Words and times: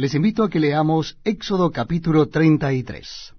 Les 0.00 0.14
invito 0.14 0.44
a 0.44 0.48
que 0.48 0.60
leamos 0.60 1.18
Éxodo 1.24 1.70
capítulo 1.70 2.26
33. 2.30 3.34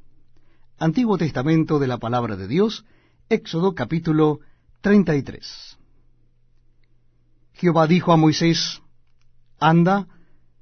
Antiguo 0.77 1.17
Testamento 1.17 1.79
de 1.79 1.87
la 1.87 1.97
Palabra 1.97 2.35
de 2.35 2.47
Dios, 2.47 2.85
Éxodo 3.29 3.73
capítulo 3.73 4.41
33. 4.81 5.79
Jehová 7.53 7.87
dijo 7.87 8.11
a 8.11 8.17
Moisés, 8.17 8.79
Anda, 9.59 10.05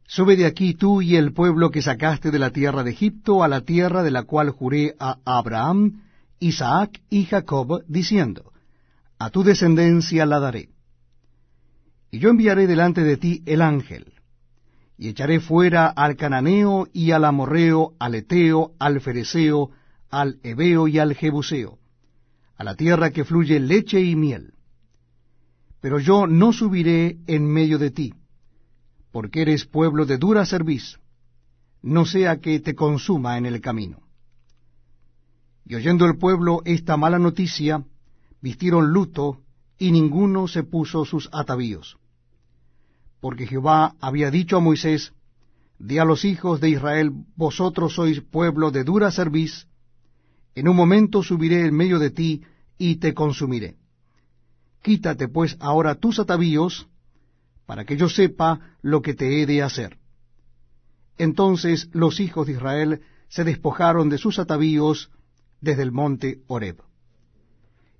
sube 0.08 0.38
de 0.38 0.46
aquí 0.46 0.74
tú 0.74 1.02
y 1.02 1.18
el 1.18 1.34
pueblo 1.34 1.70
que 1.70 1.82
sacaste 1.82 2.32
de 2.32 2.40
la 2.40 2.52
tierra 2.52 2.86
de 2.86 2.92
Egipto 2.92 3.44
a 3.44 3.50
la 3.50 3.60
tierra 3.60 4.02
de 4.02 4.12
la 4.12 4.24
cual 4.24 4.52
juré 4.52 4.96
a 5.02 5.18
Abraham, 5.26 6.04
Isaac 6.40 7.02
y 7.10 7.26
Jacob, 7.26 7.84
diciendo, 7.90 8.54
A 9.18 9.32
tu 9.32 9.44
descendencia 9.44 10.26
la 10.26 10.40
daré. 10.40 10.70
Y 12.10 12.20
yo 12.20 12.30
enviaré 12.30 12.68
delante 12.68 13.04
de 13.04 13.18
ti 13.18 13.44
el 13.46 13.62
ángel 13.62 14.14
y 15.00 15.08
echaré 15.08 15.40
fuera 15.40 15.88
al 15.88 16.18
cananeo 16.18 16.90
y 16.92 17.12
al 17.12 17.24
amorreo, 17.24 17.94
al 18.00 18.16
eteo, 18.16 18.74
al 18.80 19.00
fereceo, 19.00 19.72
al 20.10 20.42
hebeo 20.44 20.90
y 20.90 21.00
al 21.00 21.16
jebuseo, 21.16 21.80
a 22.58 22.66
la 22.66 22.76
tierra 22.76 23.12
que 23.12 23.24
fluye 23.24 23.62
leche 23.62 24.02
y 24.02 24.18
miel. 24.18 24.56
Pero 25.80 26.00
yo 26.00 26.28
no 26.28 26.52
subiré 26.52 27.18
en 27.28 27.46
medio 27.46 27.80
de 27.80 27.92
ti, 27.92 28.14
porque 29.14 29.44
eres 29.44 29.64
pueblo 29.64 30.06
de 30.06 30.18
dura 30.18 30.46
cerviz, 30.46 31.00
no 31.82 32.06
sea 32.06 32.42
que 32.42 32.60
te 32.60 32.76
consuma 32.76 33.38
en 33.38 33.46
el 33.46 33.62
camino. 33.62 34.02
Y 35.66 35.76
oyendo 35.76 36.08
el 36.08 36.18
pueblo 36.18 36.62
esta 36.66 36.98
mala 36.98 37.20
noticia, 37.20 37.86
vistieron 38.42 38.92
luto, 38.92 39.40
y 39.78 39.94
ninguno 39.94 40.50
se 40.50 40.64
puso 40.64 41.06
sus 41.06 41.30
atavíos 41.32 41.98
porque 43.20 43.48
Jehová 43.48 43.96
había 44.00 44.32
dicho 44.32 44.58
a 44.58 44.60
Moisés, 44.60 45.14
Di 45.80 45.98
a 45.98 46.04
los 46.04 46.26
hijos 46.26 46.60
de 46.60 46.72
Israel, 46.72 47.12
vosotros 47.38 47.94
sois 47.94 48.20
pueblo 48.20 48.70
de 48.70 48.84
dura 48.84 49.12
cerviz, 49.12 49.66
en 50.54 50.68
un 50.68 50.76
momento 50.76 51.24
subiré 51.24 51.66
en 51.66 51.74
medio 51.74 52.00
de 52.00 52.10
ti 52.10 52.44
y 52.78 52.98
te 52.98 53.14
consumiré. 53.14 53.78
Quítate 54.82 55.30
pues 55.30 55.56
ahora 55.62 55.96
tus 55.96 56.20
atavíos, 56.20 56.90
para 57.66 57.86
que 57.86 57.96
yo 57.96 58.10
sepa 58.10 58.60
lo 58.82 59.02
que 59.02 59.14
te 59.14 59.42
he 59.42 59.46
de 59.46 59.64
hacer. 59.64 59.98
Entonces 61.18 61.90
los 61.94 62.20
hijos 62.20 62.48
de 62.48 62.54
Israel 62.54 63.02
se 63.30 63.46
despojaron 63.46 64.10
de 64.10 64.18
sus 64.18 64.38
atavíos 64.38 65.12
desde 65.62 65.84
el 65.84 65.94
monte 65.94 66.42
Horeb. 66.48 66.82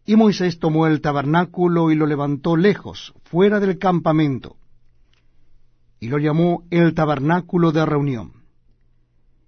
Y 0.06 0.18
Moisés 0.18 0.60
tomó 0.60 0.86
el 0.88 1.00
tabernáculo 1.00 1.92
y 1.92 1.96
lo 1.96 2.08
levantó 2.08 2.58
lejos, 2.58 3.14
fuera 3.24 3.62
del 3.62 3.78
campamento, 3.78 4.58
y 6.00 6.08
lo 6.08 6.18
llamó 6.18 6.64
el 6.70 6.94
tabernáculo 6.94 7.72
de 7.72 7.86
reunión. 7.86 8.34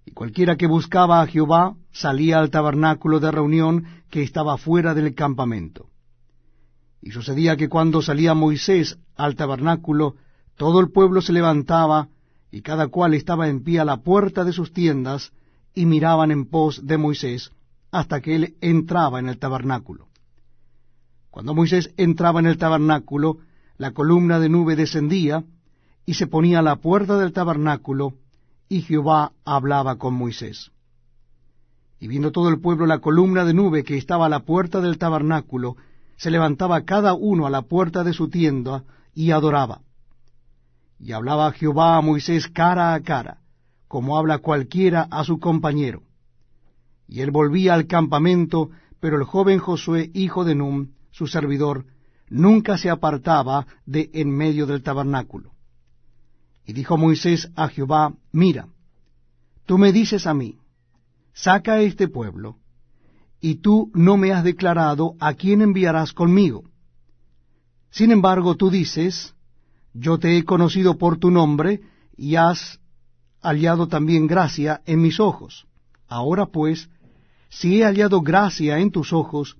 Y 0.04 0.12
cualquiera 0.12 0.56
que 0.56 0.66
buscaba 0.66 1.20
a 1.20 1.26
Jehová 1.26 1.76
salía 1.92 2.38
al 2.38 2.50
tabernáculo 2.50 3.20
de 3.20 3.30
reunión 3.30 3.86
que 4.10 4.22
estaba 4.22 4.58
fuera 4.58 4.94
del 4.94 5.14
campamento. 5.14 5.88
Y 7.00 7.10
sucedía 7.10 7.56
que 7.56 7.68
cuando 7.68 8.02
salía 8.02 8.34
Moisés 8.34 8.98
al 9.16 9.34
tabernáculo, 9.34 10.16
todo 10.56 10.80
el 10.80 10.90
pueblo 10.90 11.20
se 11.22 11.32
levantaba, 11.32 12.08
y 12.50 12.60
cada 12.60 12.88
cual 12.88 13.14
estaba 13.14 13.48
en 13.48 13.64
pie 13.64 13.80
a 13.80 13.84
la 13.84 13.98
puerta 13.98 14.44
de 14.44 14.52
sus 14.52 14.72
tiendas, 14.72 15.32
y 15.74 15.86
miraban 15.86 16.30
en 16.30 16.46
pos 16.46 16.86
de 16.86 16.98
Moisés, 16.98 17.50
hasta 17.90 18.20
que 18.20 18.36
él 18.36 18.56
entraba 18.60 19.18
en 19.18 19.28
el 19.28 19.38
tabernáculo. 19.38 20.08
Cuando 21.30 21.54
Moisés 21.54 21.92
entraba 21.96 22.40
en 22.40 22.46
el 22.46 22.58
tabernáculo, 22.58 23.38
la 23.78 23.92
columna 23.92 24.38
de 24.38 24.50
nube 24.50 24.76
descendía, 24.76 25.44
y 26.04 26.14
se 26.14 26.26
ponía 26.26 26.60
a 26.60 26.62
la 26.62 26.76
puerta 26.76 27.18
del 27.18 27.32
tabernáculo, 27.32 28.14
y 28.68 28.82
Jehová 28.82 29.32
hablaba 29.44 29.96
con 29.96 30.14
Moisés. 30.14 30.70
Y 32.00 32.08
viendo 32.08 32.32
todo 32.32 32.48
el 32.48 32.60
pueblo 32.60 32.86
la 32.86 32.98
columna 32.98 33.44
de 33.44 33.54
nube 33.54 33.84
que 33.84 33.96
estaba 33.96 34.26
a 34.26 34.28
la 34.28 34.40
puerta 34.40 34.80
del 34.80 34.98
tabernáculo, 34.98 35.76
se 36.16 36.30
levantaba 36.30 36.82
cada 36.82 37.14
uno 37.14 37.46
a 37.46 37.50
la 37.50 37.62
puerta 37.62 38.02
de 38.02 38.12
su 38.12 38.28
tienda 38.28 38.84
y 39.14 39.30
adoraba. 39.30 39.82
Y 40.98 41.12
hablaba 41.12 41.52
Jehová 41.52 41.96
a 41.96 42.00
Moisés 42.00 42.48
cara 42.48 42.94
a 42.94 43.00
cara, 43.00 43.38
como 43.88 44.16
habla 44.16 44.38
cualquiera 44.38 45.06
a 45.10 45.24
su 45.24 45.38
compañero. 45.38 46.02
Y 47.06 47.20
él 47.20 47.30
volvía 47.30 47.74
al 47.74 47.86
campamento, 47.86 48.70
pero 49.00 49.16
el 49.16 49.24
joven 49.24 49.58
Josué, 49.58 50.10
hijo 50.14 50.44
de 50.44 50.54
Num, 50.54 50.88
su 51.10 51.26
servidor, 51.26 51.84
nunca 52.30 52.78
se 52.78 52.88
apartaba 52.88 53.66
de 53.84 54.10
en 54.14 54.30
medio 54.30 54.66
del 54.66 54.82
tabernáculo. 54.82 55.52
Y 56.64 56.72
dijo 56.72 56.96
Moisés 56.96 57.50
a 57.56 57.68
Jehová, 57.68 58.14
mira, 58.30 58.68
tú 59.66 59.78
me 59.78 59.92
dices 59.92 60.26
a 60.26 60.34
mí, 60.34 60.58
saca 61.32 61.80
este 61.80 62.08
pueblo, 62.08 62.56
y 63.40 63.56
tú 63.56 63.90
no 63.94 64.16
me 64.16 64.32
has 64.32 64.44
declarado 64.44 65.14
a 65.18 65.34
quién 65.34 65.62
enviarás 65.62 66.12
conmigo. 66.12 66.64
Sin 67.90 68.12
embargo, 68.12 68.54
tú 68.54 68.70
dices, 68.70 69.34
yo 69.92 70.18
te 70.18 70.38
he 70.38 70.44
conocido 70.44 70.96
por 70.96 71.18
tu 71.18 71.30
nombre, 71.30 71.80
y 72.16 72.36
has 72.36 72.78
hallado 73.42 73.88
también 73.88 74.26
gracia 74.26 74.80
en 74.86 75.02
mis 75.02 75.18
ojos. 75.18 75.66
Ahora 76.08 76.46
pues, 76.46 76.88
si 77.48 77.80
he 77.80 77.84
hallado 77.84 78.22
gracia 78.22 78.78
en 78.78 78.90
tus 78.90 79.12
ojos, 79.12 79.56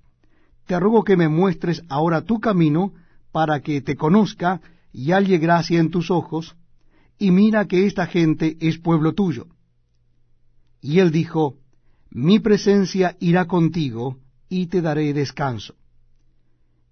te 0.67 0.79
ruego 0.79 1.03
que 1.03 1.17
me 1.17 1.29
muestres 1.29 1.83
ahora 1.89 2.23
tu 2.23 2.39
camino, 2.41 2.93
para 3.33 3.61
que 3.61 3.81
te 3.81 3.97
conozca 3.97 4.61
y 4.93 5.11
halle 5.13 5.39
gracia 5.39 5.81
en 5.81 5.91
tus 5.91 6.11
ojos, 6.11 6.55
y 7.23 7.31
mira 7.31 7.69
que 7.69 7.87
esta 7.87 8.09
gente 8.09 8.57
es 8.59 8.79
pueblo 8.79 9.13
tuyo. 9.13 9.47
Y 10.81 10.99
él 10.99 11.13
dijo, 11.13 11.57
Mi 12.11 12.41
presencia 12.41 13.17
irá 13.21 13.47
contigo, 13.47 14.19
y 14.49 14.67
te 14.67 14.83
daré 14.83 15.13
descanso. 15.13 15.77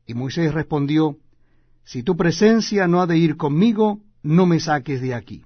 Y 0.07 0.15
Moisés 0.15 0.55
respondió, 0.55 1.17
Si 1.83 2.05
tu 2.05 2.17
presencia 2.17 2.87
no 2.87 3.03
ha 3.03 3.09
de 3.09 3.19
ir 3.19 3.37
conmigo, 3.37 4.03
no 4.23 4.47
me 4.47 4.61
saques 4.61 5.01
de 5.01 5.15
aquí. 5.15 5.43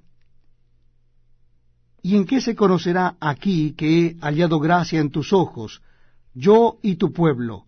¿Y 2.03 2.17
en 2.17 2.27
qué 2.27 2.43
se 2.43 2.55
conocerá 2.55 3.17
aquí 3.21 3.73
que 3.73 3.87
he 3.89 4.17
hallado 4.21 4.61
gracia 4.61 5.01
en 5.01 5.09
tus 5.09 5.33
ojos, 5.33 5.81
yo 6.35 6.79
y 6.83 6.97
tu 6.97 7.11
pueblo, 7.11 7.65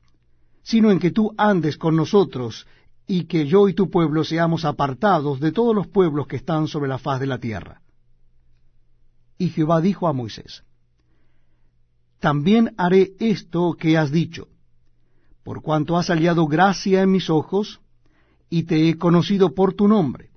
sino 0.63 0.91
en 0.91 0.99
que 0.99 1.13
tú 1.13 1.33
andes 1.39 1.79
con 1.79 1.97
nosotros 1.97 2.67
y 3.07 3.25
que 3.25 3.47
yo 3.47 3.69
y 3.69 3.75
tu 3.75 3.89
pueblo 3.89 4.25
seamos 4.25 4.65
apartados 4.65 5.39
de 5.41 5.53
todos 5.53 5.75
los 5.75 5.87
pueblos 5.87 6.27
que 6.27 6.37
están 6.37 6.67
sobre 6.67 6.89
la 6.89 6.99
faz 6.99 7.21
de 7.21 7.27
la 7.27 7.39
tierra. 7.39 7.81
Y 9.39 9.51
Jehová 9.51 9.81
dijo 9.81 10.09
a 10.09 10.13
Moisés, 10.13 10.65
También 12.19 12.75
haré 12.77 13.13
esto 13.21 13.75
que 13.79 13.97
has 13.97 14.11
dicho, 14.11 14.49
por 15.45 15.63
cuanto 15.63 15.97
has 15.97 16.09
hallado 16.09 16.47
gracia 16.47 17.03
en 17.03 17.13
mis 17.13 17.31
ojos, 17.31 17.81
y 18.51 18.65
te 18.65 18.89
he 18.89 18.97
conocido 18.97 19.55
por 19.55 19.75
tu 19.75 19.87
nombre. 19.87 20.31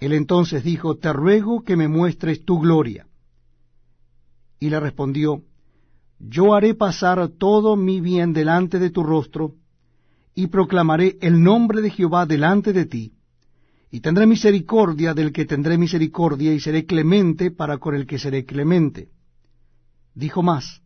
Él 0.00 0.12
entonces 0.12 0.64
dijo, 0.64 0.96
Te 0.96 1.12
ruego 1.12 1.62
que 1.62 1.76
me 1.76 1.88
muestres 1.88 2.44
tu 2.44 2.58
gloria. 2.58 3.06
Y 4.58 4.70
le 4.70 4.80
respondió, 4.80 5.42
Yo 6.18 6.54
haré 6.54 6.74
pasar 6.74 7.28
todo 7.28 7.76
mi 7.76 8.00
bien 8.00 8.32
delante 8.32 8.78
de 8.78 8.90
tu 8.90 9.02
rostro, 9.04 9.54
y 10.38 10.46
proclamaré 10.46 11.18
el 11.20 11.42
nombre 11.42 11.82
de 11.82 11.90
Jehová 11.90 12.24
delante 12.24 12.72
de 12.72 12.86
ti, 12.86 13.12
y 13.90 13.98
tendré 13.98 14.24
misericordia 14.24 15.12
del 15.12 15.32
que 15.32 15.46
tendré 15.46 15.76
misericordia, 15.76 16.54
y 16.54 16.60
seré 16.60 16.86
clemente 16.86 17.50
para 17.50 17.78
con 17.78 17.96
el 17.96 18.06
que 18.06 18.20
seré 18.20 18.44
clemente. 18.44 19.08
Dijo 20.14 20.44
más, 20.44 20.80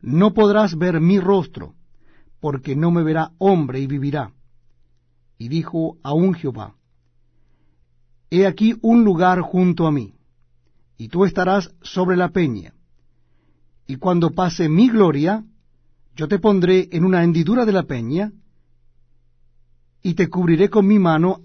no 0.00 0.34
podrás 0.34 0.76
ver 0.76 1.00
mi 1.00 1.20
rostro, 1.20 1.76
porque 2.40 2.74
no 2.74 2.90
me 2.90 3.04
verá 3.04 3.30
hombre 3.38 3.78
y 3.78 3.86
vivirá. 3.86 4.32
Y 5.38 5.46
dijo 5.46 5.98
aún 6.02 6.34
Jehová, 6.34 6.74
He 8.30 8.48
aquí 8.48 8.74
un 8.82 9.04
lugar 9.04 9.42
junto 9.42 9.86
a 9.86 9.92
mí, 9.92 10.16
y 10.96 11.06
tú 11.06 11.24
estarás 11.24 11.72
sobre 11.82 12.16
la 12.16 12.30
peña, 12.30 12.74
y 13.86 13.94
cuando 13.94 14.32
pase 14.32 14.68
mi 14.68 14.88
gloria, 14.88 15.44
yo 16.16 16.26
te 16.26 16.40
pondré 16.40 16.88
en 16.90 17.04
una 17.04 17.22
hendidura 17.22 17.64
de 17.64 17.72
la 17.72 17.84
peña, 17.84 18.32
y 20.02 20.14
te 20.14 20.28
cubriré 20.28 20.68
con 20.68 20.86
mi 20.86 20.98
mano 20.98 21.38